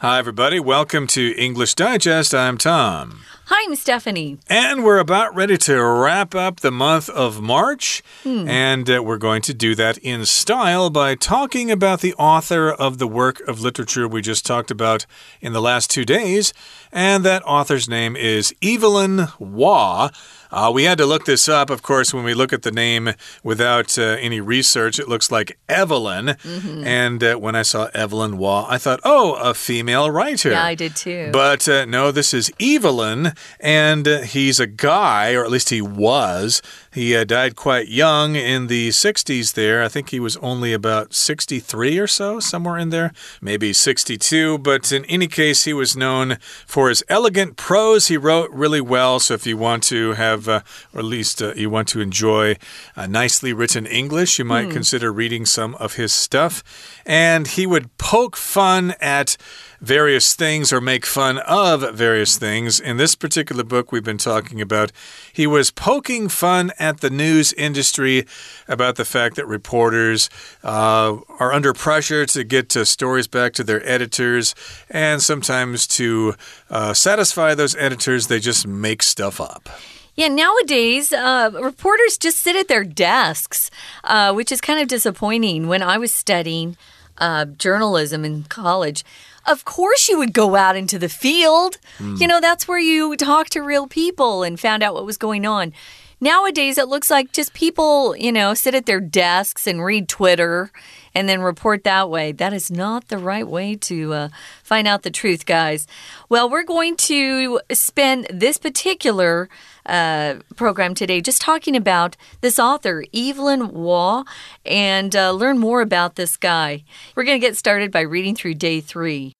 [0.00, 0.60] Hi, everybody.
[0.60, 2.32] Welcome to English Digest.
[2.32, 3.22] I'm Tom.
[3.46, 4.38] Hi, I'm Stephanie.
[4.48, 8.04] And we're about ready to wrap up the month of March.
[8.22, 8.48] Hmm.
[8.48, 12.98] And uh, we're going to do that in style by talking about the author of
[12.98, 15.04] the work of literature we just talked about
[15.40, 16.54] in the last two days.
[16.92, 20.10] And that author's name is Evelyn Waugh.
[20.50, 23.12] Uh, we had to look this up, of course, when we look at the name
[23.42, 24.98] without uh, any research.
[24.98, 26.36] It looks like Evelyn.
[26.44, 26.86] Mm -hmm.
[26.86, 30.50] And uh, when I saw Evelyn Waugh, I thought, oh, a female writer.
[30.50, 31.30] Yeah, I did too.
[31.32, 35.82] But uh, no, this is Evelyn, and uh, he's a guy, or at least he
[35.82, 36.62] was.
[36.98, 39.84] He uh, died quite young in the 60s there.
[39.84, 44.58] I think he was only about 63 or so, somewhere in there, maybe 62.
[44.58, 48.08] But in any case, he was known for his elegant prose.
[48.08, 49.20] He wrote really well.
[49.20, 50.62] So if you want to have, uh,
[50.92, 52.56] or at least uh, you want to enjoy
[52.96, 54.72] nicely written English, you might mm.
[54.72, 56.64] consider reading some of his stuff.
[57.06, 59.36] And he would poke fun at
[59.80, 62.80] various things or make fun of various things.
[62.80, 64.92] In this particular book we've been talking about,
[65.32, 68.26] he was poking fun at the news industry
[68.66, 70.28] about the fact that reporters
[70.64, 74.54] uh, are under pressure to get uh, stories back to their editors,
[74.90, 76.34] and sometimes to
[76.70, 79.68] uh, satisfy those editors, they just make stuff up.
[80.16, 83.70] Yeah, nowadays, uh, reporters just sit at their desks,
[84.02, 85.68] uh, which is kind of disappointing.
[85.68, 86.76] When I was studying
[87.18, 89.04] uh, journalism in college,
[89.48, 91.78] of course you would go out into the field.
[91.98, 92.20] Mm.
[92.20, 95.46] You know, that's where you talk to real people and found out what was going
[95.46, 95.72] on.
[96.20, 100.72] Nowadays, it looks like just people, you know, sit at their desks and read Twitter
[101.14, 102.32] and then report that way.
[102.32, 104.28] That is not the right way to uh,
[104.64, 105.86] find out the truth, guys.
[106.28, 109.48] Well, we're going to spend this particular
[109.86, 114.24] uh, program today just talking about this author, Evelyn Waugh,
[114.66, 116.82] and uh, learn more about this guy.
[117.14, 119.37] We're going to get started by reading through day three.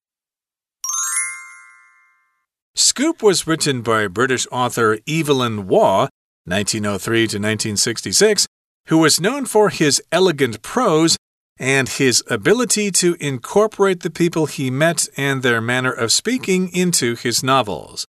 [2.79, 6.09] Scoop was written by British author Evelyn Waugh,
[6.45, 8.47] 1903 to 1966,
[8.87, 11.17] who was known for his elegant prose
[11.59, 17.17] and his ability to incorporate the people he met and their manner of speaking into
[17.17, 18.07] his novels.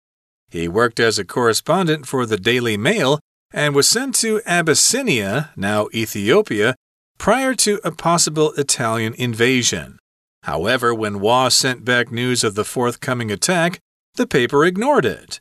[0.50, 3.20] He worked as a correspondent for the Daily Mail
[3.54, 6.74] and was sent to Abyssinia, now Ethiopia,
[7.20, 10.00] prior to a possible Italian invasion.
[10.42, 13.80] However, when Waugh sent back news of the forthcoming attack,
[14.16, 15.40] the paper ignored it.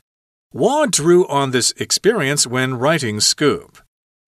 [0.53, 3.79] Waugh drew on this experience when writing Scoop.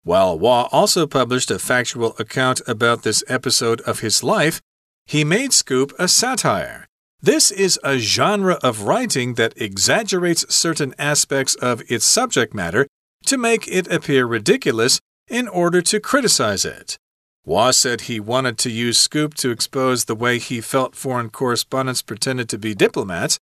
[0.02, 4.60] While Waugh also published a factual account about this episode of his life,
[5.06, 6.86] he made Scoop a satire.
[7.20, 12.86] This is a genre of writing that exaggerates certain aspects of its subject matter
[13.26, 16.96] to make it appear ridiculous in order to criticize it.
[17.44, 22.02] Waugh said he wanted to use Scoop to expose the way he felt foreign correspondents
[22.02, 23.38] pretended to be diplomats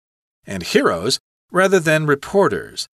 [0.46, 1.18] and heroes
[1.50, 2.88] rather than reporters.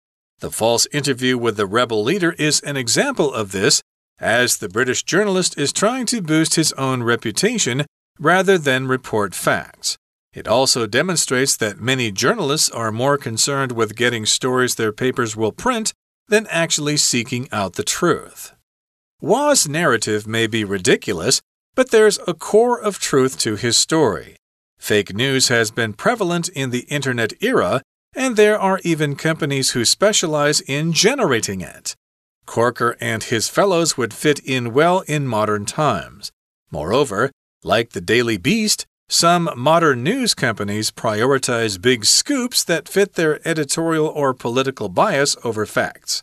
[0.41, 3.83] The false interview with the rebel leader is an example of this,
[4.21, 7.87] as the British journalist is trying to boost his own reputation
[8.19, 9.97] rather than report facts.
[10.33, 15.53] It also demonstrates that many journalists are more concerned with getting stories their papers will
[15.53, 15.93] print
[16.29, 18.53] than actually seeking out the truth.
[19.21, 21.41] Waugh's narrative may be ridiculous,
[21.75, 24.37] but there's a core of truth to his story.
[24.79, 27.83] Fake news has been prevalent in the internet era,
[28.15, 31.95] and there are even companies who specialize in generating it.
[32.47, 36.31] Corker and his fellows would fit in well in modern times.
[36.71, 37.31] Moreover,
[37.63, 44.07] like the Daily Beast, some modern news companies prioritize big scoops that fit their editorial
[44.07, 46.23] or political bias over facts.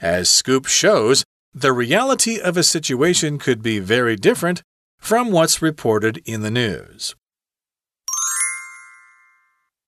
[0.00, 4.62] As Scoop shows, the reality of a situation could be very different
[4.98, 7.14] from what's reported in the news.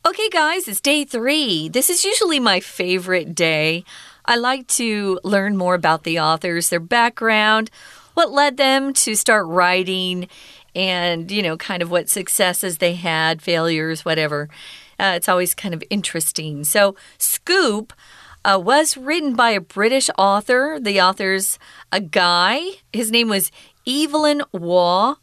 [0.04, 1.68] Okay, guys, it's day three.
[1.68, 3.84] This is usually my favorite day.
[4.24, 7.70] I like to learn more about the authors, their background,
[8.14, 10.26] what led them to start writing,
[10.74, 14.48] and, you know, kind of what successes they had, failures, whatever.
[14.98, 16.64] Uh, it's always kind of interesting.
[16.64, 17.92] So, Scoop.
[18.44, 20.76] Uh, was written by a British author.
[20.80, 21.60] The author's
[21.92, 22.60] a guy.
[22.92, 23.52] His name was
[23.86, 25.14] Evelyn Waugh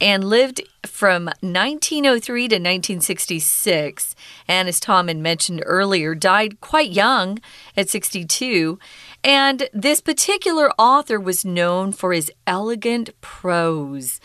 [0.00, 4.14] and lived from 1903 to 1966.
[4.48, 7.38] And as Tom had mentioned earlier, died quite young
[7.76, 8.78] at 62.
[9.22, 14.20] And this particular author was known for his elegant prose.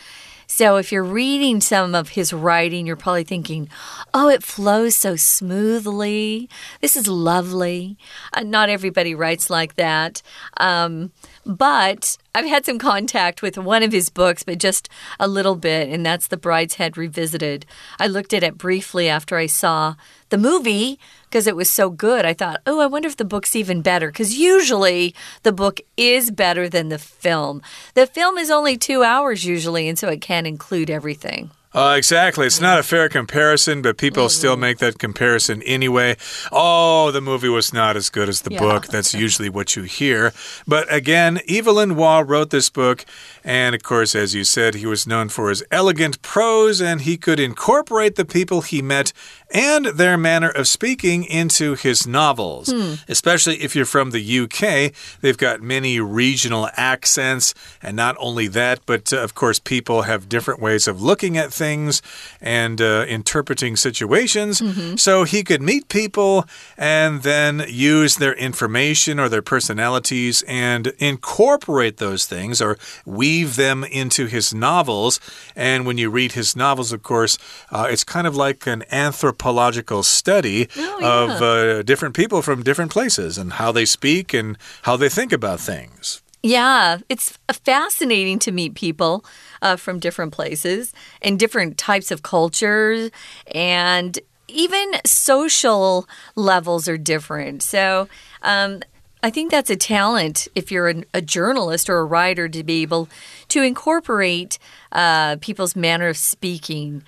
[0.48, 3.68] So if you're reading some of his writing, you're probably thinking,
[4.13, 6.50] oh, it flows so smoothly.
[6.81, 7.98] This is lovely.
[8.31, 10.21] Uh, not everybody writes like that.
[10.57, 11.12] Um,
[11.45, 14.90] but I've had some contact with one of his books, but just
[15.22, 17.66] a little bit, and that's The Brideshead Revisited.
[17.98, 19.96] I looked at it briefly after I saw
[20.28, 22.26] the movie because it was so good.
[22.26, 26.30] I thought, oh, I wonder if the book's even better because usually the book is
[26.30, 27.62] better than the film.
[27.94, 31.52] The film is only two hours usually, and so it can't include everything.
[31.75, 32.48] Uh, exactly.
[32.48, 36.16] It's not a fair comparison, but people still make that comparison anyway.
[36.50, 38.60] Oh, the movie was not as good as the yeah.
[38.60, 38.88] book.
[38.88, 40.31] That's usually what you hear.
[40.66, 43.04] But again, Evelyn Waugh wrote this book.
[43.44, 47.18] And of course, as you said, he was known for his elegant prose and he
[47.18, 49.12] could incorporate the people he met
[49.53, 52.71] and their manner of speaking into his novels.
[52.71, 52.95] Hmm.
[53.07, 57.53] Especially if you're from the UK, they've got many regional accents.
[57.81, 61.53] And not only that, but uh, of course, people have different ways of looking at
[61.53, 62.01] things
[62.42, 64.62] and uh, interpreting situations.
[64.62, 65.00] Mm -hmm.
[65.00, 66.45] So he could meet people
[66.77, 73.83] and then use their information or their personalities and incorporate those things or weave them
[73.83, 75.19] into his novels.
[75.56, 77.38] And when you read his novels, of course,
[77.71, 81.24] uh, it's kind of like an anthropological anthropological study oh, yeah.
[81.24, 85.34] of uh, different people from different places and how they speak and how they think
[85.34, 86.22] about things.
[86.42, 89.26] Yeah, it's fascinating to meet people
[89.62, 93.10] uh, from different places and different types of cultures
[93.54, 97.64] and even social levels are different.
[97.64, 98.08] So,
[98.44, 98.81] um,
[99.24, 102.84] I think that's a talent if you're a, a, journalist or a writer to be
[102.84, 103.10] able
[103.48, 104.60] to incorporate
[104.92, 107.04] uh, people's manner of speaking.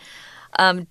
[0.57, 0.87] Um,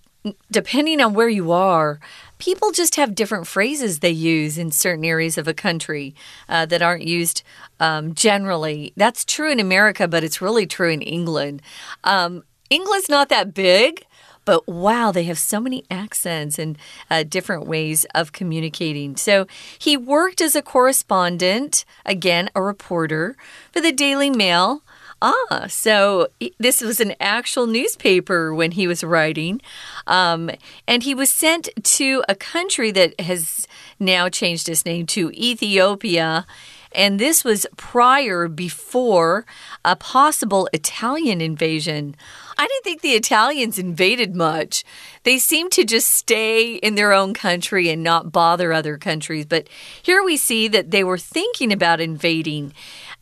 [0.51, 2.01] depending on where you are,
[2.39, 6.15] people just have different phrases they use in certain areas of a country
[6.49, 7.43] uh, that aren't used
[7.81, 8.93] um, generally.
[8.97, 11.63] That's true in America, but it's really true in England.
[12.05, 14.05] Um, England's not that big.
[14.47, 16.79] But wow, they have so many accents and
[17.11, 19.17] uh, different ways of communicating.
[19.17, 23.37] So he worked as a correspondent, again, a reporter
[23.73, 24.83] for the Daily Mail.
[25.23, 26.29] Ah, so
[26.59, 29.63] this was an actual newspaper when he was writing.
[30.07, 30.51] Um,
[30.87, 33.67] and he was sent to a country that has
[33.99, 36.47] now changed its name to Ethiopia.
[36.93, 39.45] And this was prior, before
[39.85, 42.17] a possible Italian invasion.
[42.59, 44.83] I didn't think the Italians invaded much.
[45.25, 49.45] They seemed to just stay in their own country and not bother other countries.
[49.45, 49.69] But
[50.03, 52.73] here we see that they were thinking about invading.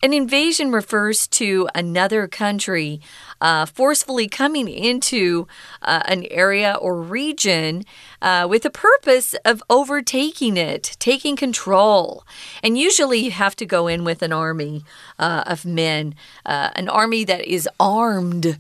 [0.04, 3.00] An invasion refers to another country
[3.40, 5.48] uh, forcefully coming into
[5.80, 7.84] uh, an area or region
[8.20, 12.26] uh, with the purpose of overtaking it, taking control.
[12.62, 14.84] And usually you have to go in with an army
[15.18, 16.14] uh, of men,
[16.44, 18.58] uh, an army that is armed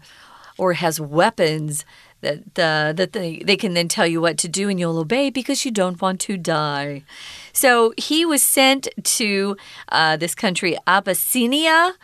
[0.56, 1.84] or has weapons
[2.24, 5.30] that uh, that they, they can then tell you what to do and you'll obey
[5.30, 7.02] because you don't want to die.
[7.52, 8.88] So he was sent
[9.18, 9.56] to
[9.90, 11.94] uh, this country, Abyssinia,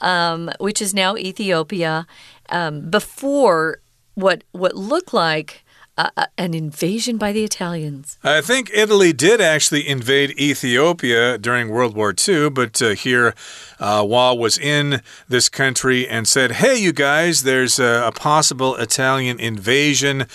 [0.00, 2.06] um, which is now Ethiopia,
[2.50, 3.80] um, before
[4.14, 5.64] what what looked like
[5.98, 8.16] uh, an invasion by the Italians.
[8.22, 13.34] I think Italy did actually invade Ethiopia during World War II, but uh, here
[13.80, 19.40] uh, was in this country and said, Hey, you guys, there's a, a possible Italian
[19.40, 20.26] invasion.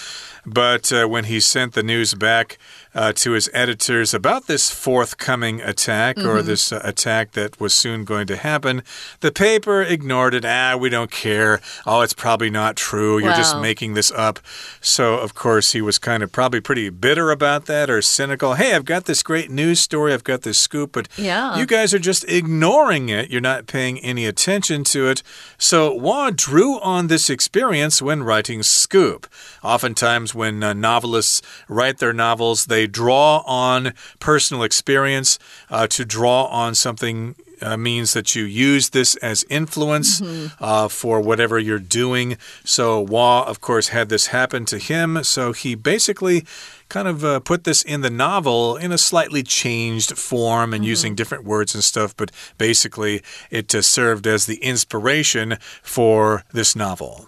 [0.45, 2.57] But uh, when he sent the news back,
[2.95, 6.29] uh, to his editors about this forthcoming attack mm -hmm.
[6.29, 6.47] or mm-hmm.
[6.47, 8.83] this uh, attack that was soon going to happen.
[9.19, 10.45] The paper ignored it.
[10.45, 11.59] Ah, we don't care.
[11.85, 13.19] Oh, it's probably not true.
[13.19, 13.43] You're wow.
[13.43, 14.39] just making this up.
[14.81, 18.53] So, of course, he was kind of probably pretty bitter about that or cynical.
[18.53, 20.13] Hey, I've got this great news story.
[20.13, 21.57] I've got this scoop, but yeah.
[21.57, 23.29] you guys are just ignoring it.
[23.31, 25.23] You're not paying any attention to it.
[25.57, 29.27] So, Waugh drew on this experience when writing Scoop.
[29.63, 36.03] Oftentimes, when uh, novelists write their novels, they they draw on personal experience uh, to
[36.03, 40.51] draw on something uh, means that you use this as influence mm -hmm.
[40.59, 42.37] uh, for whatever you're doing.
[42.65, 45.23] So, Waugh, of course, had this happen to him.
[45.23, 46.43] So, he basically
[46.89, 50.87] kind of uh, put this in the novel in a slightly changed form and mm
[50.87, 50.93] -hmm.
[50.93, 56.75] using different words and stuff, but basically, it uh, served as the inspiration for this
[56.75, 57.27] novel.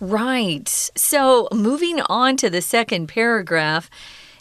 [0.00, 0.90] Right.
[0.96, 3.88] So, moving on to the second paragraph.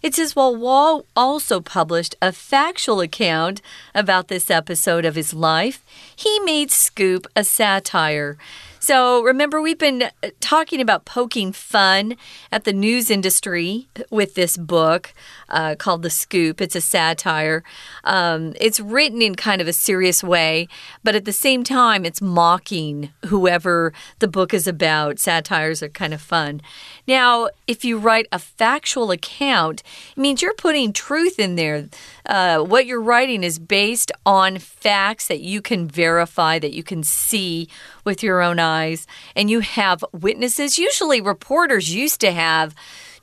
[0.03, 3.61] It says, while Waugh also published a factual account
[3.95, 5.81] about this episode of his life,
[6.13, 8.37] he made Scoop a satire.
[8.83, 12.17] So, remember, we've been uh, talking about poking fun
[12.51, 15.13] at the news industry with this book
[15.47, 16.59] uh, called The Scoop.
[16.59, 17.63] It's a satire.
[18.03, 20.67] Um, it's written in kind of a serious way,
[21.01, 25.17] but at the same time, it's mocking whoever the book is about.
[25.17, 26.59] Satires are kind of fun.
[27.07, 31.87] Now, if you write a factual account, it means you're putting truth in there.
[32.25, 37.01] Uh, what you're writing is based on facts that you can verify, that you can
[37.01, 37.69] see
[38.03, 40.77] with your own eyes eyes and you have witnesses.
[40.77, 42.75] Usually, reporters used to have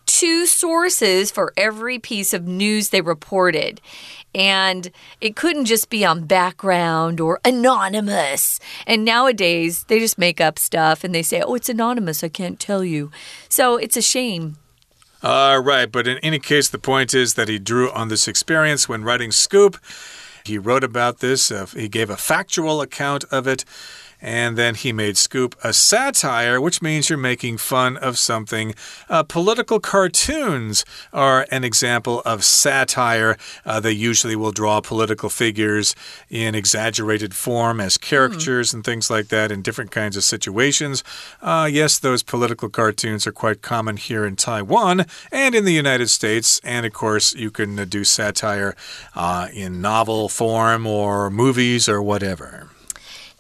[0.07, 3.81] two sources for every piece of news they reported.
[4.35, 4.91] And
[5.21, 8.61] it couldn't just be on background or anonymous.
[8.87, 12.25] And nowadays, they just make up stuff and they say, oh, it's anonymous.
[12.25, 13.11] I can't tell you.
[13.49, 14.57] So it's a shame.
[15.23, 15.91] Uh, right.
[15.91, 19.33] But in any case, the point is that he drew on this experience when writing
[19.33, 19.77] Scoop.
[20.45, 23.65] He wrote about this, uh, he gave a factual account of it.
[24.21, 28.75] And then he made Scoop a satire, which means you're making fun of something.
[29.09, 33.37] Uh, political cartoons are an example of satire.
[33.65, 35.95] Uh, they usually will draw political figures
[36.29, 38.75] in exaggerated form as caricatures mm.
[38.75, 41.03] and things like that in different kinds of situations.
[41.41, 46.09] Uh, yes, those political cartoons are quite common here in Taiwan and in the United
[46.09, 46.61] States.
[46.65, 48.77] And of course, you can uh, do satire
[49.15, 52.69] uh, in novel form or movies or whatever.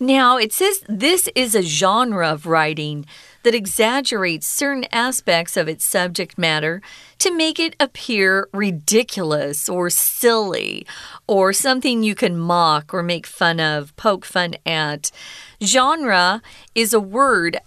[0.03, 3.05] Now, it says this is a genre of writing
[3.43, 6.81] that exaggerates certain aspects of its subject matter
[7.19, 10.87] to make it appear ridiculous or silly
[11.27, 15.11] or something you can mock or make fun of, poke fun at.
[15.63, 16.41] Genre
[16.75, 17.59] is a word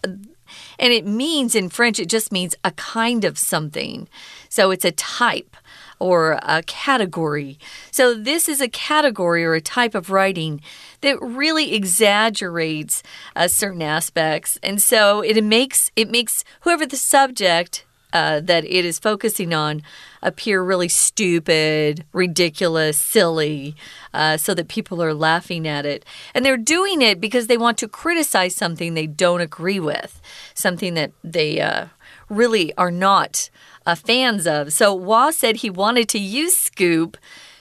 [0.79, 4.07] and it means in French, it just means a kind of something.
[4.49, 5.55] So it's a type
[5.99, 7.57] or a category.
[7.91, 10.61] So, this is a category or a type of writing
[11.01, 13.03] that really exaggerates
[13.35, 18.85] uh, certain aspects, and so it makes it makes whoever the subject uh, that it
[18.85, 19.81] is focusing on
[20.21, 23.75] appear really stupid, ridiculous, silly,
[24.13, 26.05] uh, so that people are laughing at it.
[26.33, 30.21] And they're doing it because they want to criticize something they don't agree with,
[30.53, 31.87] something that they uh,
[32.29, 33.49] really are not
[33.85, 34.73] uh, fans of.
[34.73, 37.17] So Waugh said he wanted to use Scoop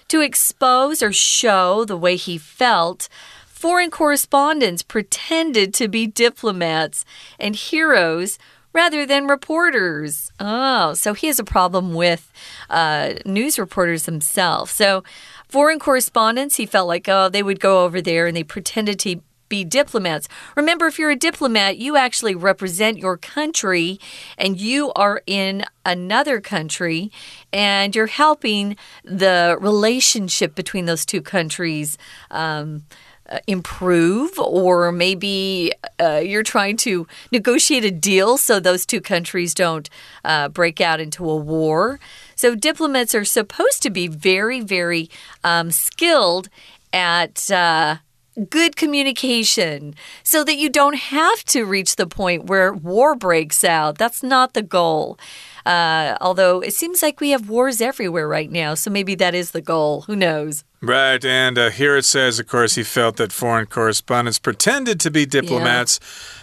[0.09, 3.09] to expose or show the way he felt.
[3.47, 7.05] Foreign correspondents pretended to be diplomats
[7.39, 8.39] and heroes
[8.73, 10.33] rather than reporters.
[10.41, 12.33] Oh, so he has a problem with
[12.71, 14.73] uh, news reporters themselves.
[14.73, 15.05] So,
[15.49, 19.21] foreign correspondents, he felt like, oh, they would go over there and they pretended to
[19.53, 20.29] be diplomats.
[20.57, 24.01] Remember, if you're a diplomat, you actually represent your country
[24.39, 27.13] and you are in another country
[27.53, 31.99] and you're helping the relationship between those two countries.
[32.31, 32.85] Um,
[33.29, 39.55] uh, improve, or maybe uh, you're trying to negotiate a deal so those two countries
[39.55, 39.89] don't
[40.25, 42.01] uh, break out into a war.
[42.35, 45.09] So, diplomats are supposed to be very, very
[45.45, 46.49] um, skilled
[46.93, 47.99] at uh,
[48.49, 53.99] good communication so that you don't have to reach the point where war breaks out.
[53.99, 55.19] That's not the goal.
[55.65, 59.53] Uh, although it seems like we have wars everywhere right now, so maybe that is
[59.53, 60.03] the goal.
[60.03, 60.65] Who knows?
[60.85, 65.13] Right, and uh, here it says, of course, he felt that foreign correspondents pretended to
[65.13, 66.01] be diplomats.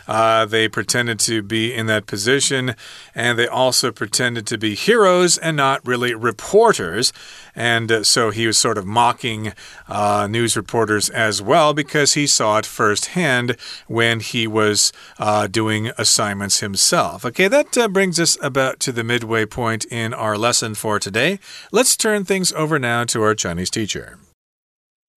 [0.08, 0.14] Yeah.
[0.16, 2.74] Uh, they pretended to be in that position,
[3.14, 7.12] and they also pretended to be heroes and not really reporters.
[7.54, 9.52] And uh, so he was sort of mocking
[9.90, 15.92] uh, news reporters as well because he saw it firsthand when he was uh, doing
[15.98, 17.26] assignments himself.
[17.26, 21.40] Okay, that uh, brings us about to the midway point in our lesson for today.
[21.74, 24.18] Let's turn things over now to our Chinese teacher.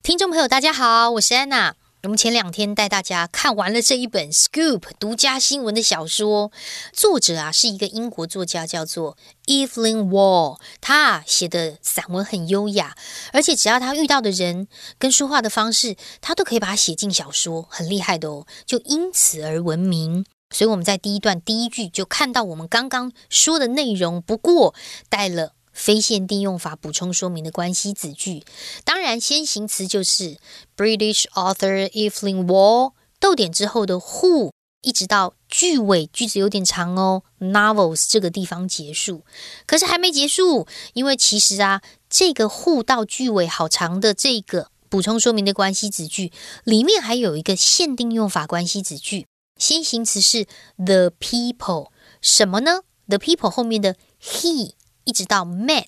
[0.02, 1.76] 听众朋友，大家好，我是安娜。
[2.02, 6.50] 我们前两天带大家看完了这一本《Scoop》独家新闻的小说，
[6.92, 9.16] 作者啊是一个英国作家，叫做
[9.46, 10.58] Evelyn Waugh。
[10.80, 12.96] 他写的散文很优雅，
[13.32, 14.66] 而且只要他遇到的人
[14.98, 20.26] 跟说话的方式，他都可以把它写进小说，很厉害的哦，就因此而闻名。
[20.50, 24.74] 所以我们在第一段第一句就看到我们刚刚说的内容，不过
[25.08, 25.52] 带了。
[25.72, 28.44] 非限定用法补充说明的关系子句，
[28.84, 30.36] 当然先行词就是
[30.76, 34.52] British author Evelyn Waugh，逗点之后的 who，
[34.82, 39.24] 一直到句尾，句子有点长哦，novels 这个地方结束。
[39.66, 46.32] 可是还没结束，因为其实啊，这个 who 到句尾好长的这个补充说明的关系子句，
[46.64, 49.26] 里面还有一个限定用法关系子句，
[49.56, 54.72] 先行词是 the people，什么呢？the people 后面的 he。
[55.04, 55.86] 一直到 met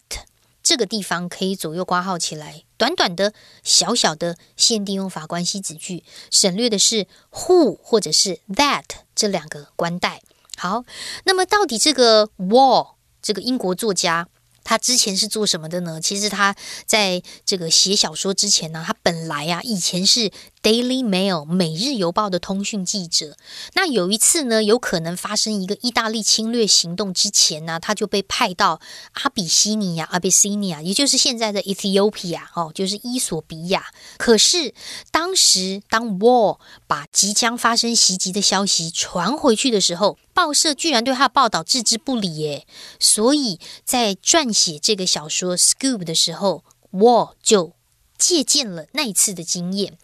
[0.62, 2.64] 这个地方可以左右挂号起来。
[2.76, 10.23] 短短的、小小的限定用法关系子句，省略的是 who 或者是 that 这两个关代。
[10.56, 10.85] 好，
[11.25, 14.28] 那么到底这个 Wall 这个英国作家？
[14.66, 16.00] 他之前是做什么的呢？
[16.00, 16.56] 其实他
[16.87, 20.33] 在这个写小说之前呢，他本来啊以前是
[20.64, 23.37] Daily Mail 每日邮报的通讯记者。
[23.75, 28.80] 那有一次呢，有可能发生一个意大利侵略行动之前呢，他就被派到
[29.12, 33.92] 阿比西尼亚 （Abyssinia），也就是现在的 Ethiopia 哦，就是伊索比亚。
[34.16, 34.73] 可是
[35.11, 42.66] 当时当 War 把即将发生袭击的消息传回去的时候，报社居然对他的报道置之不理，耶！
[42.99, 47.75] 所以在撰写这个小说《Scoop》的时候，Wall 就
[48.16, 49.99] 借鉴了那一次的经验。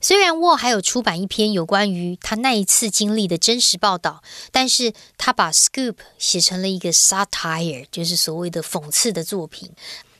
[0.00, 9.70] 虽然沃还有出版一篇有关于他那一次经历的真实报道，但是他把《Scoop》写成了一个 satire，就是所谓的讽刺的作品。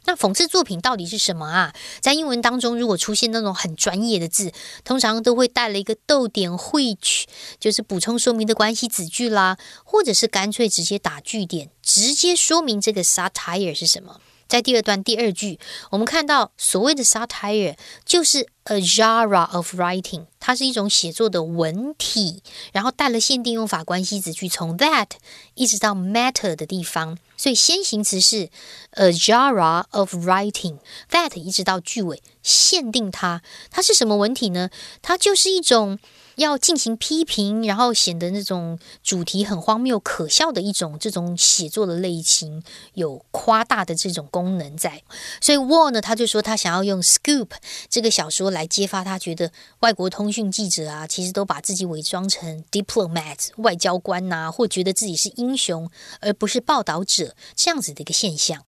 [0.04, 1.74] 那讽刺作品到底是什么啊？
[2.00, 4.50] 在英文当中，如果出现那种很专业的字，
[4.82, 7.24] 通常都会带了一个逗点 which，
[7.58, 14.20] 就是补充说明的关系子句啦，或者是干脆直接打句点，直接说明这个 satire 是什么。
[14.50, 22.42] 在第二段第二句，我们看到所谓的 satire 就是 a genre of writing，它是一种写作的文体，
[22.72, 25.06] 然后带了限定用法关系子句，从 that
[25.54, 28.50] 一直到 matter 的地方，所以先行词是
[28.90, 34.70] a genre of writing，that 一直到句尾，限定它，它是什么文体呢？
[35.00, 36.00] 它就是一种。
[36.40, 42.62] 要进行批评，然后显得那种主题很荒谬、可笑的一种这种写作的类型，
[42.94, 45.02] 有夸大的这种功能在。
[45.40, 47.46] 所以 Wall 呢，他就说他想要用《Scoop》
[47.88, 58.64] 这个小说来揭发他觉得外国通讯记者啊，其实都把自己伪装成 diplomat 外交官呐，或觉得自己是英雄，而不是报道者这样子的一个现象。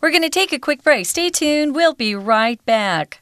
[0.00, 1.06] We're gonna take a quick break.
[1.06, 1.72] Stay tuned.
[1.72, 3.18] We'll be right back.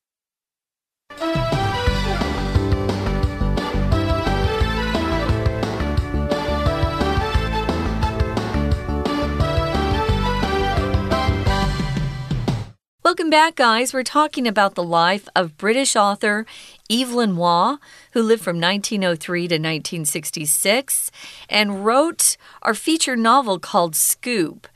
[13.06, 13.94] Welcome back, guys.
[13.94, 16.44] We're talking about the life of British author
[16.90, 17.76] Evelyn Waugh,
[18.14, 21.12] who lived from 1903 to 1966
[21.48, 24.66] and wrote our feature novel called Scoop.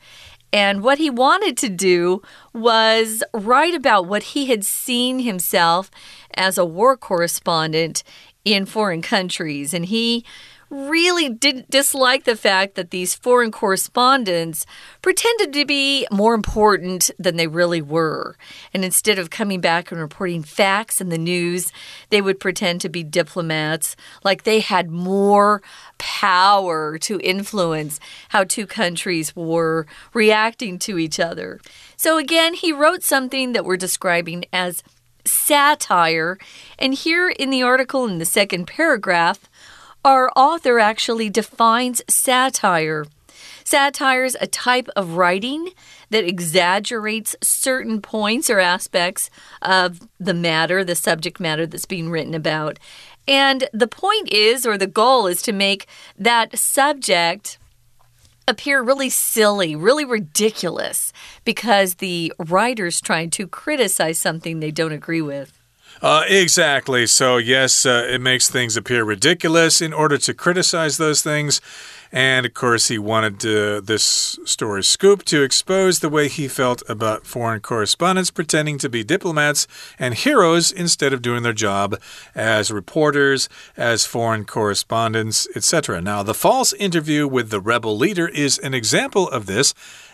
[0.53, 2.21] And what he wanted to do
[2.53, 5.91] was write about what he had seen himself
[6.33, 8.01] as a war correspondent
[8.45, 9.73] in foreign countries.
[9.73, 10.23] And he
[10.71, 14.65] really didn't dislike the fact that these foreign correspondents
[15.01, 18.37] pretended to be more important than they really were.
[18.73, 21.73] And instead of coming back and reporting facts in the news,
[22.09, 25.61] they would pretend to be diplomats, like they had more
[25.97, 31.59] power to influence how two countries were reacting to each other.
[31.97, 34.83] So again, he wrote something that we're describing as
[35.25, 36.37] satire.
[36.79, 39.39] And here in the article, in the second paragraph,
[40.03, 43.05] our author actually defines satire.
[43.63, 45.69] Satire is a type of writing
[46.09, 49.29] that exaggerates certain points or aspects
[49.61, 52.79] of the matter, the subject matter that's being written about.
[53.27, 55.85] And the point is, or the goal is to make
[56.17, 57.59] that subject
[58.47, 61.13] appear really silly, really ridiculous,
[61.45, 65.60] because the writer's trying to criticize something they don't agree with.
[66.01, 67.05] Uh, exactly.
[67.05, 71.61] So, yes, uh, it makes things appear ridiculous in order to criticize those things.
[72.11, 76.81] And of course, he wanted uh, this story scoop to expose the way he felt
[76.89, 79.67] about foreign correspondents pretending to be diplomats
[79.99, 81.97] and heroes instead of doing their job
[82.35, 86.01] as reporters, as foreign correspondents, etc.
[86.01, 89.73] Now, the false interview with the rebel leader is an example of this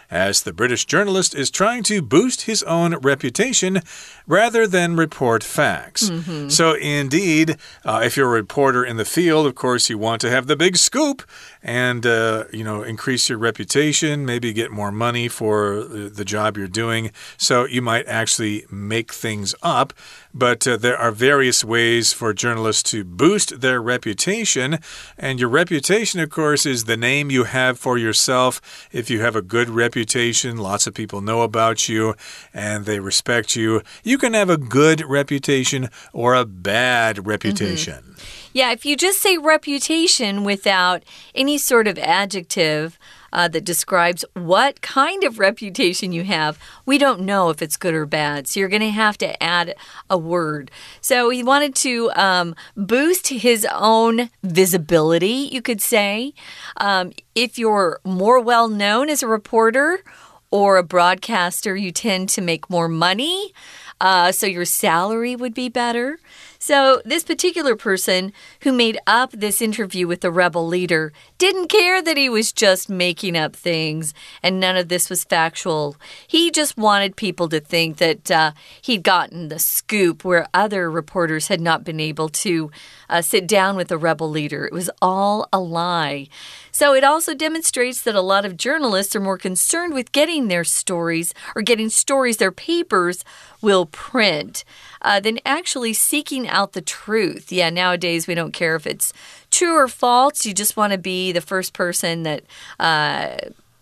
[0.09, 3.81] as the British journalist is trying to boost his own reputation
[4.25, 6.09] rather than report facts.
[6.09, 6.49] Mm -hmm.
[6.49, 10.29] So, indeed, uh, if you're a reporter in the field, of course, you want to
[10.29, 11.23] have the big scoop
[11.63, 16.79] and, uh, you know, increase your reputation, maybe get more money for the job you're
[16.83, 17.11] doing.
[17.37, 19.93] So, you might actually make things up.
[20.33, 24.79] But uh, there are various ways for journalists to boost their reputation.
[25.17, 28.61] And your reputation, of course, is the name you have for yourself.
[28.91, 32.15] If you have a good reputation, lots of people know about you
[32.53, 33.81] and they respect you.
[34.03, 37.93] You can have a good reputation or a bad reputation.
[37.93, 38.47] Mm -hmm.
[38.53, 41.03] Yeah, if you just say reputation without
[41.35, 42.97] any sort of adjective,
[43.31, 47.93] uh, that describes what kind of reputation you have, we don't know if it's good
[47.93, 48.47] or bad.
[48.47, 49.75] So you're going to have to add
[50.09, 50.71] a word.
[51.01, 56.33] So he wanted to um, boost his own visibility, you could say.
[56.77, 60.03] Um, if you're more well known as a reporter,
[60.51, 63.51] or a broadcaster, you tend to make more money.
[63.99, 66.19] Uh, so your salary would be better.
[66.67, 72.01] So, this particular person who made up this interview with the rebel leader didn't care
[72.01, 75.95] that he was just making up things and none of this was factual.
[76.27, 78.51] He just wanted people to think that uh,
[78.81, 82.69] he'd gotten the scoop where other reporters had not been able to
[83.09, 84.65] uh, sit down with the rebel leader.
[84.65, 86.27] It was all a lie.
[86.73, 90.65] So it also demonstrates that a lot of journalists are more concerned with getting their
[90.65, 93.23] stories or getting stories their papers
[93.61, 94.65] will print
[95.01, 97.51] uh, than actually seeking out the truth.
[97.51, 99.13] Yeah, nowadays we don't care if it's
[99.51, 100.45] true or false.
[100.45, 102.43] You just want to be the first person that.
[102.79, 103.37] Uh,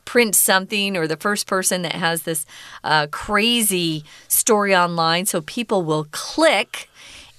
[0.06, 2.46] print something or the first person that has this
[2.84, 6.88] uh, crazy story online so people will click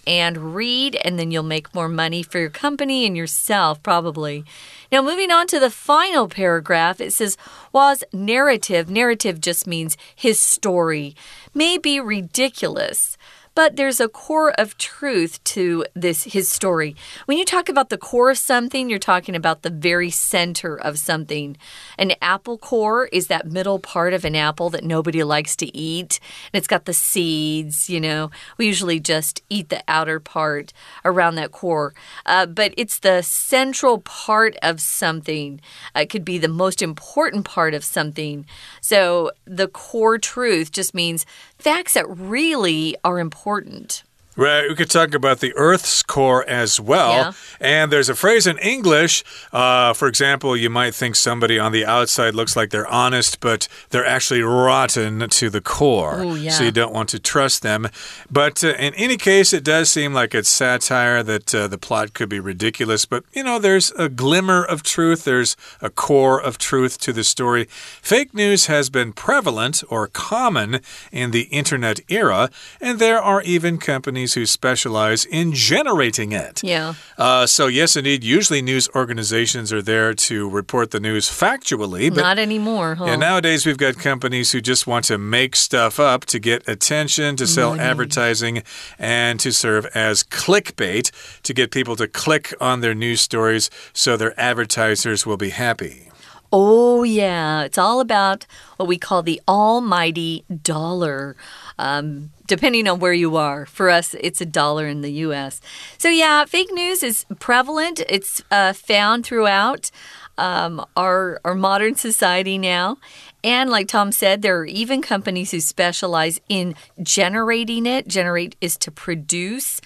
[0.07, 4.45] and read, and then you'll make more money for your company and yourself, probably.
[4.93, 7.37] Now, moving on to the final paragraph, it says,
[7.73, 11.17] Waugh's narrative, narrative just means his story,
[11.55, 13.19] may be ridiculous
[13.57, 16.95] but there's a core of truth to this his story.
[17.25, 20.99] When you talk about the core of something, you're talking about the very center of
[20.99, 21.57] something.
[21.99, 26.21] An apple core is that middle part of an apple that nobody likes to eat,
[26.53, 28.31] and it's got the seeds, you know.
[28.59, 31.95] We usually just eat the outer part around that core.
[32.27, 35.63] Uh, but it's the central part of something.
[35.97, 38.45] Uh, it could be the most important part of something.
[38.83, 41.25] So the core truth just means
[41.59, 44.03] facts that really are important.
[44.37, 47.13] Right, we could talk about the Earth's core as well.
[47.13, 47.33] Yeah.
[47.59, 51.87] And there's a phrase in English, uh, for example, you might think somebody on the
[51.87, 56.21] outside looks like they're honest, but they're actually rotten to the core.
[56.21, 56.51] Ooh, yeah.
[56.51, 57.89] So you don't want to trust them.
[58.31, 62.13] But uh, in any case, it does seem like it's satire that uh, the plot
[62.13, 63.07] could be ridiculous.
[63.07, 67.25] But, you know, there's a glimmer of truth, there's a core of truth to the
[67.25, 67.65] story.
[67.71, 72.51] Fake news has been prevalent or common in the internet era,
[72.83, 76.63] and there are even companies who specialize in generating it.
[76.63, 76.95] Yeah.
[77.19, 82.13] Uh, so, yes, indeed, usually news organizations are there to report the news factually.
[82.15, 83.07] But Not anymore, huh?
[83.07, 87.37] yeah, nowadays we've got companies who just want to make stuff up to get attention,
[87.37, 88.63] to sell advertising,
[88.99, 91.11] and to serve as clickbait
[91.43, 96.11] to get people to click on their news stories so their advertisers will be happy.
[96.53, 97.63] Oh, yeah.
[97.63, 101.37] It's all about what we call the almighty dollar.
[101.79, 103.67] Um, depending on where you are.
[103.67, 105.61] For us, it's a dollar in the US.
[105.99, 109.91] So, yeah, fake news is prevalent, it's uh, found throughout.
[110.39, 112.99] Um, our our modern society now,
[113.47, 118.09] and like Tom said, there are even companies who specialize in generating it.
[118.09, 119.81] Generate is to produce.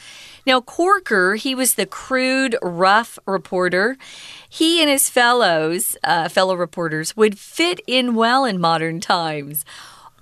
[0.47, 3.99] Now, Corker, he was the crude, rough reporter.
[4.49, 9.65] He and his fellows, uh, fellow reporters, would fit in well in modern times.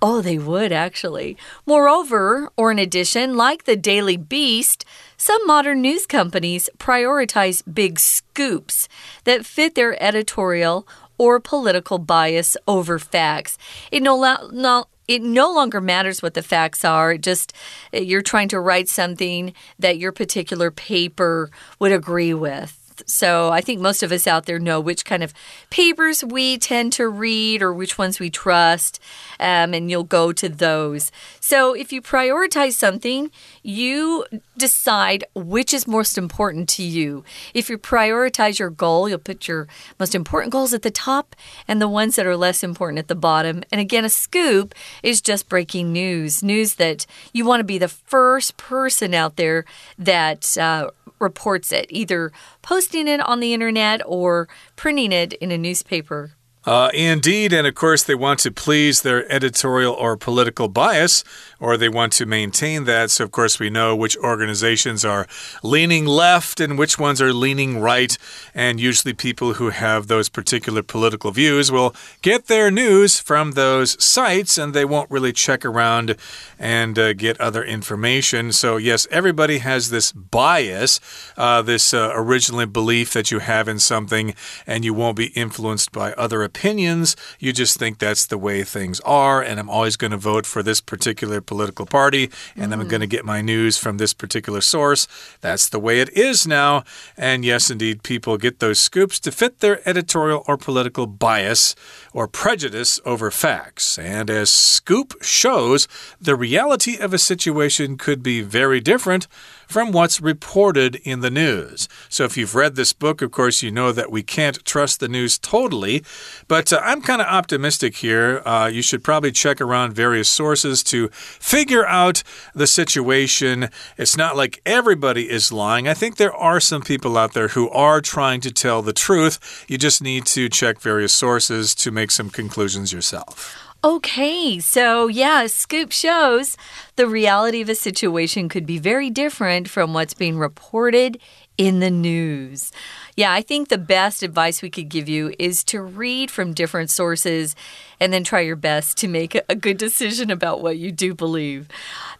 [0.01, 1.35] Oh, they would actually.
[1.65, 4.85] Moreover, or in addition, like the Daily Beast,
[5.17, 8.87] some modern news companies prioritize big scoops
[9.25, 13.57] that fit their editorial or political bias over facts.
[13.91, 14.15] It no,
[14.53, 17.13] no it no longer matters what the facts are.
[17.13, 17.51] It just
[17.91, 22.88] you're trying to write something that your particular paper would agree with.
[23.05, 25.33] So I think most of us out there know which kind of
[25.69, 28.99] papers we tend to read or which ones we trust,
[29.39, 31.11] um, and you'll go to those.
[31.39, 33.31] So if you prioritize something,
[33.63, 34.25] you
[34.57, 37.23] decide which is most important to you.
[37.53, 39.67] If you prioritize your goal, you'll put your
[39.99, 41.35] most important goals at the top
[41.67, 43.63] and the ones that are less important at the bottom.
[43.71, 47.87] And again, a scoop is just breaking news, news that you want to be the
[47.87, 49.65] first person out there
[49.97, 55.57] that uh, reports it, either posting it on the internet or printing it in a
[55.57, 56.31] newspaper.
[56.69, 61.23] Uh, indeed, and of course, they want to please their editorial or political bias,
[61.59, 63.09] or they want to maintain that.
[63.09, 65.25] So, of course, we know which organizations are
[65.63, 68.15] leaning left and which ones are leaning right.
[68.53, 74.01] And usually, people who have those particular political views will get their news from those
[74.03, 76.17] sites and they won't really check around
[76.59, 78.51] and uh, get other information.
[78.51, 80.99] So, yes, everybody has this bias,
[81.35, 84.35] uh, this uh, originally belief that you have in something,
[84.67, 86.58] and you won't be influenced by other opinions.
[86.63, 90.61] You just think that's the way things are, and I'm always going to vote for
[90.61, 95.07] this particular political party, and I'm going to get my news from this particular source.
[95.41, 96.83] That's the way it is now.
[97.17, 101.75] And yes, indeed, people get those scoops to fit their editorial or political bias
[102.13, 103.97] or prejudice over facts.
[103.97, 105.87] And as Scoop shows,
[106.19, 109.27] the reality of a situation could be very different
[109.69, 111.87] from what's reported in the news.
[112.09, 115.07] So if you've read this book, of course, you know that we can't trust the
[115.07, 116.03] news totally.
[116.47, 118.41] But uh, I'm kind of optimistic here.
[118.45, 122.23] Uh, you should probably check around various sources to figure out
[122.55, 123.69] the situation.
[123.95, 125.87] It's not like everybody is lying.
[125.87, 129.65] I think there are some people out there who are trying to tell the truth.
[129.67, 133.68] You just need to check various sources to make some conclusions yourself.
[133.82, 136.56] Okay, so yeah, Scoop shows
[136.96, 141.18] the reality of a situation could be very different from what's being reported
[141.58, 142.72] in the news.
[143.14, 146.88] Yeah, I think the best advice we could give you is to read from different
[146.88, 147.54] sources
[148.00, 151.68] and then try your best to make a good decision about what you do believe.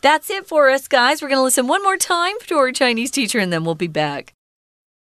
[0.02, 1.22] That's it for us, guys.
[1.22, 3.88] We're going to listen one more time to our Chinese teacher and then we'll be
[3.88, 4.34] back.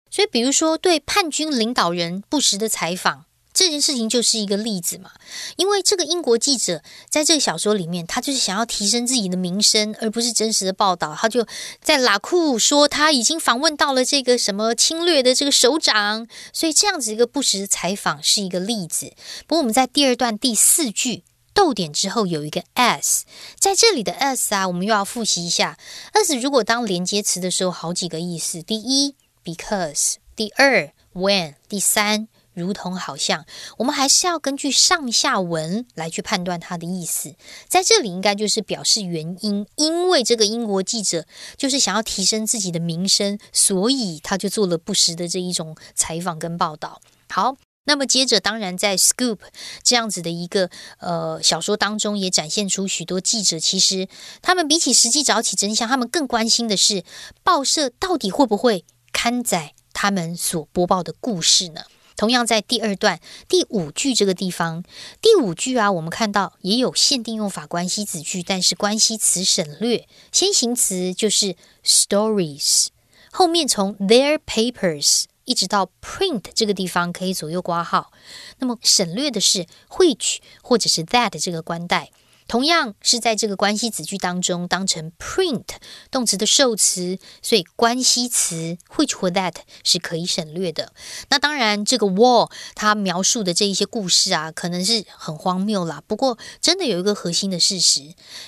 [0.10, 3.26] 所以，比如说对叛军领导人不实的采访，
[3.59, 5.11] 这件事情就是一个例子嘛，
[5.57, 11.12] 因为这个英国记者在这个小说里面，他就是想要提升自己的名声，而不是真实的报道。
[11.12, 11.44] 他就
[11.83, 19.12] 在拉库说他已经访问到了这个什么侵略的这个首长，所以这样子一个不实的采访是一个例子。
[19.49, 23.25] 不过我们在第二段第四句逗点之后有一个 s，
[23.59, 25.77] 在这里的 s 啊，我们又要复习一下。
[26.12, 32.29] s 如果当连接词的时候，好几个意思：第一，because；第二，when；第三。
[32.59, 33.47] 如同好像，
[33.79, 37.35] 我们还是要根据上下文来去判断它的意思。
[37.68, 41.25] 在这里应该就是表示原因，因为这个英国记者
[41.57, 47.01] 就是想要提升自己的名声，所以他就做了不实的这一种采访跟报道。
[47.31, 49.37] 好，那么接着，当然在《Scoop》
[49.83, 54.09] 这样子的一个呃小说当中，也展现出许多记者其实
[54.42, 57.05] 他们比起实际找起真相，他们更关心的是
[57.42, 61.83] 报社到底会不会刊载他们所播报的故事呢？
[62.19, 64.83] 同样在第二段第五句这个地方，
[65.23, 71.55] 第五句啊，我们看到也有限定用法关系子句，但是关系词省略，先行词就是
[71.85, 72.89] stories，
[73.31, 78.11] 后面从 their papers 一直到 print 这个地方可以左右挂号，
[78.59, 82.11] 那么省略的是 which 或者是 that 这个关代。
[82.49, 85.67] 同样是在这个关系子句当中当成 print
[86.11, 90.93] 动词的受词，所以关系词 which 或 that 是可以省略的。
[91.29, 96.03] 那当然，这个 war 它描述的这一些故事啊，可能是很荒谬啦。
[96.07, 98.01] 不过，真的有一个核心的事实，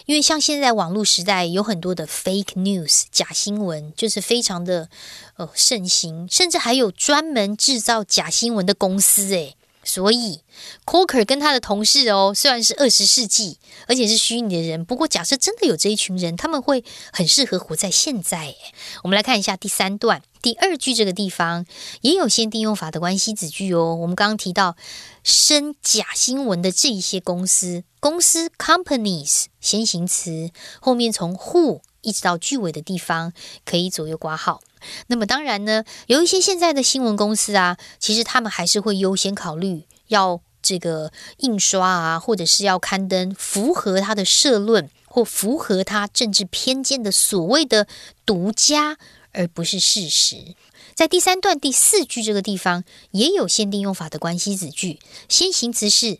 [0.07, 4.89] 因为像现在网络时代有很多的 fake news 假新闻，就是非常的
[5.37, 9.57] 呃盛行，甚至还有专门制造假新闻的公司诶。
[9.83, 10.43] 所以
[10.85, 18.55] ，Coker 跟他的同事哦，虽然是二十世纪，而且是虚拟的人，不过假设真的有这一群人，他们会很适合活在现在。
[19.03, 21.65] 我们来看一下第三段第二句这个地方，
[22.03, 23.95] 也有限定用法的关系子句哦。
[23.95, 24.77] 我们刚刚提到
[25.25, 33.33] 生假新闻的这一些公司，公司 companies 先行词后面从 who 一直到句尾的地方
[33.65, 34.61] 可以左右挂号。
[35.09, 47.87] 那么当然呢，有一些现在的新闻公司啊，其实他们还是会优先考虑要这个印刷啊，或者是要刊登符合他的社论或符合他政治偏见的所谓的
[48.25, 48.97] 独家，
[49.33, 50.55] 而不是事实。
[50.95, 56.19] 在第三段第四句这个地方也有限定用法的关系子句，先行词是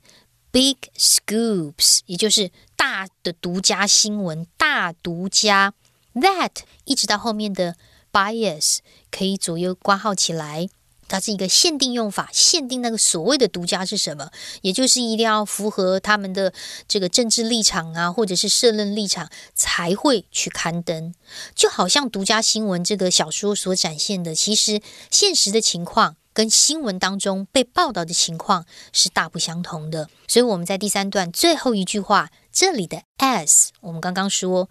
[0.51, 5.75] big scoops，也就是大的独家新闻，大独家。
[6.15, 6.51] That
[6.85, 7.77] 一直到后面的。
[8.13, 10.69] bias 可以左右挂号起来，
[11.07, 14.33] 它是一个限定用法，限定那个所谓的独家是什么，
[14.63, 16.53] 也就是一定要符合他们的
[16.89, 21.15] 这个政治立场啊，或者是社论立场才会去刊登。
[21.55, 30.09] 就好像独家新闻这个小说所展现的，其实现实的情况跟新闻当中被报道的情况是大不相同的。
[30.29, 34.69] 所以我们在第三段最后一句话这里的 as，我们刚刚说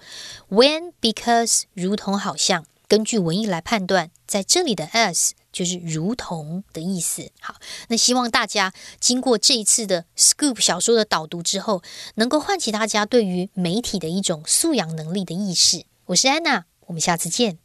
[0.49, 2.65] when because 如同好像。
[2.87, 7.29] 根据文意来判断，在这里的 as 就是如同的意思。
[7.39, 7.53] 好，
[7.89, 11.83] 那希望大家经过这一次的 Scoop 小说的导读之后，
[12.15, 15.85] 能够唤起大家对于媒体的一种素养能力的意识。
[16.05, 17.59] 我是安娜，我们下次见。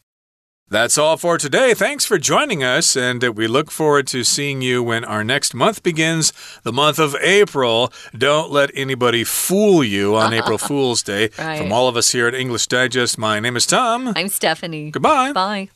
[0.70, 1.74] That's all for today.
[1.74, 5.82] Thanks for joining us, and we look forward to seeing you when our next month
[5.82, 7.92] begins, the month of April.
[8.16, 11.28] Don't let anybody fool you on April Fool's Day.
[11.38, 11.58] Right.
[11.58, 14.12] From all of us here at English Digest, my name is Tom.
[14.16, 14.90] I'm Stephanie.
[14.90, 15.32] Goodbye.
[15.32, 15.68] Bye.